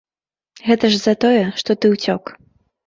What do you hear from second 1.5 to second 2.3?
што ты ўцёк.